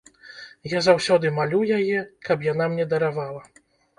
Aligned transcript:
Я 0.71 0.79
заўсёды 0.85 1.31
малю 1.35 1.59
яе, 1.77 1.99
каб 2.29 2.47
яна 2.47 2.69
мне 2.75 2.87
даравала. 2.95 3.45